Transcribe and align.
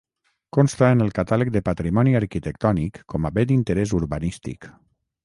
Consta 0.55 0.87
en 0.93 1.01
el 1.05 1.11
catàleg 1.17 1.51
de 1.57 1.61
patrimoni 1.67 2.17
arquitectònic 2.21 2.97
com 3.15 3.29
a 3.29 3.33
bé 3.39 3.45
d'interès 3.53 3.95
urbanístic. 3.99 4.71